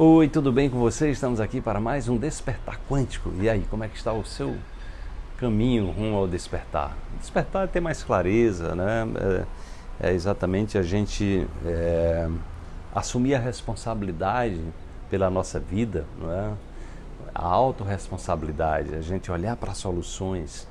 [0.00, 1.10] Oi, tudo bem com você?
[1.10, 3.32] Estamos aqui para mais um Despertar Quântico.
[3.40, 4.56] E aí, como é que está o seu
[5.38, 6.96] caminho rumo ao despertar?
[7.18, 9.08] Despertar é ter mais clareza, né?
[10.00, 12.30] É, é exatamente a gente é,
[12.94, 14.62] assumir a responsabilidade
[15.10, 16.52] pela nossa vida, é?
[17.34, 20.68] A autorresponsabilidade, a gente olhar para soluções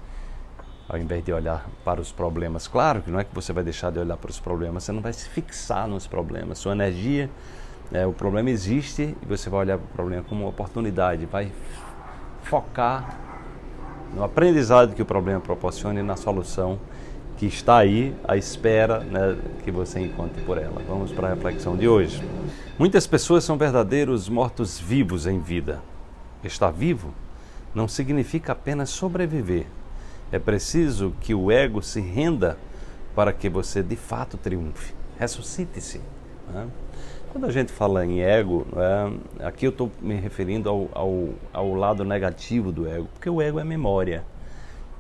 [0.88, 2.66] ao invés de olhar para os problemas.
[2.66, 5.02] Claro que não é que você vai deixar de olhar para os problemas, você não
[5.02, 6.60] vai se fixar nos problemas.
[6.60, 7.30] Sua energia
[7.92, 11.52] é, o problema existe e você vai olhar para o problema como uma oportunidade, vai
[12.44, 13.20] focar
[14.14, 16.80] no aprendizado que o problema proporciona e na solução
[17.38, 20.82] que está aí à espera né, que você encontre por ela.
[20.88, 22.22] Vamos para a reflexão de hoje.
[22.80, 25.80] Muitas pessoas são verdadeiros mortos-vivos em vida.
[26.44, 27.14] Estar vivo
[27.76, 29.68] não significa apenas sobreviver.
[30.32, 32.58] É preciso que o ego se renda
[33.16, 34.94] para que você de fato triunfe.
[35.20, 36.02] Ressuscite-se.
[36.52, 36.68] Né?
[37.32, 41.74] Quando a gente fala em ego, é, aqui eu estou me referindo ao, ao, ao,
[41.74, 44.24] lado negativo do ego, porque o ego é memória.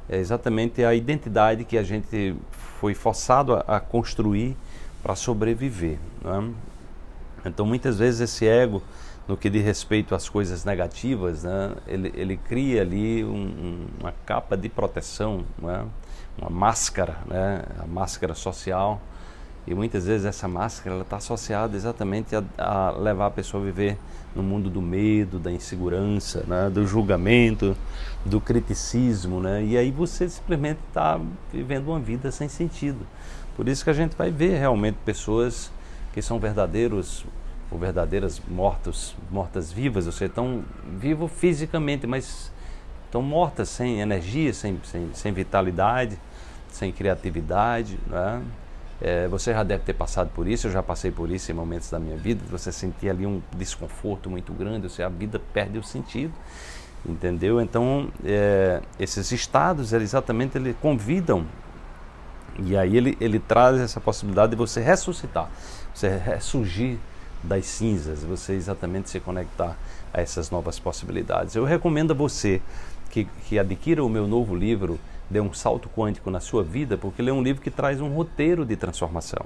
[0.09, 4.57] É exatamente a identidade que a gente foi forçado a, a construir
[5.01, 5.97] para sobreviver.
[6.25, 7.47] É?
[7.47, 8.83] Então, muitas vezes, esse ego,
[9.27, 14.13] no que diz respeito às coisas negativas, né, ele, ele cria ali um, um, uma
[14.25, 15.83] capa de proteção, é?
[16.37, 19.01] uma máscara, né, a máscara social
[19.67, 23.97] e muitas vezes essa máscara está associada exatamente a, a, levar a pessoa a viver
[24.33, 26.69] no mundo do medo, da insegurança, né?
[26.69, 27.75] do julgamento,
[28.23, 29.41] do criticismo.
[29.41, 29.65] Né?
[29.65, 31.19] E aí você simplesmente está
[31.51, 33.05] vivendo uma vida sem sentido.
[33.57, 35.69] Por isso que a gente vai ver realmente pessoas
[36.13, 37.25] que são verdadeiros
[37.69, 40.63] ou verdadeiras mortos, mortas vivas, ou seja, estão
[40.97, 42.49] vivos fisicamente, mas
[43.05, 46.17] estão mortas sem energia, sem, sem, sem vitalidade,
[46.69, 47.99] sem criatividade.
[48.07, 48.41] Né?
[48.99, 51.89] É, você já deve ter passado por isso, eu já passei por isso em momentos
[51.89, 52.41] da minha vida.
[52.49, 56.33] Você sentia ali um desconforto muito grande, seja, a vida perde o sentido,
[57.05, 57.61] entendeu?
[57.61, 61.45] Então, é, esses estados, eles, exatamente, ele convidam
[62.59, 65.49] e aí ele, ele traz essa possibilidade de você ressuscitar,
[65.93, 66.97] você ressurgir
[67.43, 69.77] das cinzas, você exatamente se conectar
[70.11, 71.55] a essas novas possibilidades.
[71.55, 72.61] Eu recomendo a você
[73.11, 77.21] que, que adquira o meu novo livro, dê um salto quântico na sua vida, porque
[77.21, 79.45] ele é um livro que traz um roteiro de transformação.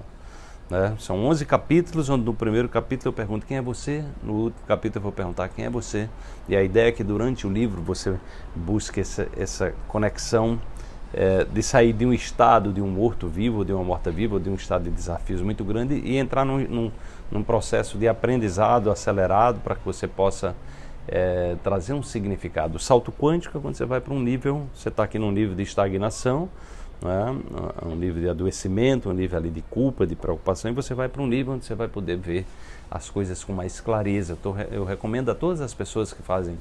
[0.69, 0.95] Né?
[0.99, 4.99] São 11 capítulos, onde no primeiro capítulo eu pergunto quem é você, no último capítulo
[4.99, 6.07] eu vou perguntar quem é você.
[6.47, 8.17] E a ideia é que durante o livro você
[8.55, 10.59] busque essa, essa conexão
[11.13, 14.85] é, de sair de um estado de um morto-vivo, de uma morta-viva, de um estado
[14.85, 16.91] de desafios muito grande e entrar num, num,
[17.29, 20.55] num processo de aprendizado acelerado para que você possa
[21.07, 22.77] é, trazer um significado.
[22.77, 25.55] O salto quântico é quando você vai para um nível, você está aqui num nível
[25.55, 26.49] de estagnação,
[27.01, 27.35] né?
[27.85, 31.21] um nível de adoecimento, um nível ali de culpa, de preocupação, e você vai para
[31.21, 32.45] um nível onde você vai poder ver
[32.89, 34.37] as coisas com mais clareza.
[34.71, 36.57] Eu, recomendo a todas as pessoas que fazem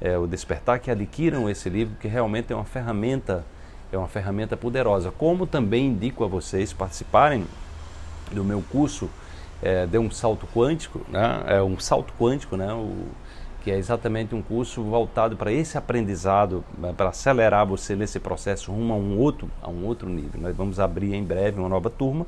[0.00, 3.44] é, o despertar que adquiram esse livro, que realmente é uma ferramenta,
[3.90, 5.10] é uma ferramenta poderosa.
[5.10, 7.46] Como também indico a vocês participarem
[8.32, 9.08] do meu curso
[9.62, 11.44] é, de um salto quântico, né?
[11.46, 12.72] é um salto quântico, né?
[12.72, 13.06] O,
[13.62, 18.72] que é exatamente um curso voltado para esse aprendizado, né, para acelerar você nesse processo
[18.72, 20.40] rumo a um outro, a um outro nível.
[20.40, 22.26] Nós vamos abrir em breve uma nova turma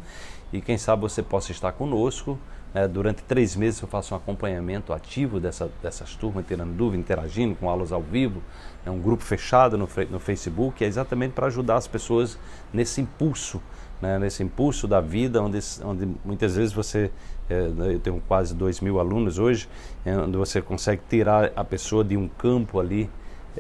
[0.53, 2.39] e quem sabe você possa estar conosco.
[2.73, 2.87] Né?
[2.87, 7.69] Durante três meses eu faço um acompanhamento ativo dessa, dessas turmas, tirando dúvida, interagindo com
[7.69, 8.41] aulas ao vivo.
[8.87, 12.39] É um grupo fechado no, no Facebook, é exatamente para ajudar as pessoas
[12.73, 13.61] nesse impulso
[14.01, 17.11] né, nesse impulso da vida, onde, onde muitas vezes você,
[17.49, 19.69] é, eu tenho quase dois mil alunos hoje,
[20.05, 23.09] é, onde você consegue tirar a pessoa de um campo ali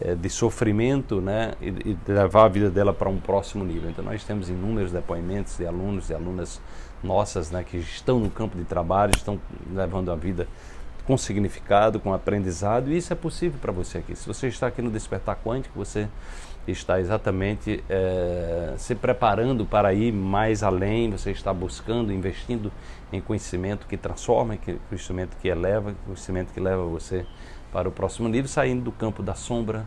[0.00, 3.89] é, de sofrimento né, e, e, levar a vida dela para um próximo nível.
[3.89, 6.61] Então nós temos inúmeros depoimentos de alunos e alunas
[7.03, 9.39] nossas né, que estão no campo de trabalho, estão
[9.73, 10.49] levando a vida
[11.06, 14.17] com significado, com aprendizado, e isso é possível para você aqui.
[14.17, 16.09] Se você está aqui no Despertar Quântico, você
[16.72, 22.72] está exatamente é, se preparando para ir mais além, você está buscando, investindo
[23.12, 27.26] em conhecimento que transforma, que, conhecimento que eleva, conhecimento que leva você
[27.72, 29.87] para o próximo nível, saindo do campo da sombra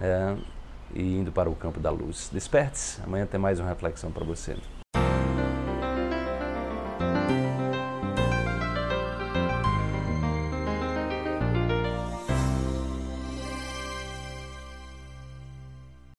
[0.00, 0.36] é,
[0.94, 2.30] e indo para o campo da luz.
[2.32, 4.56] Desperte-se, amanhã tem mais uma reflexão para você.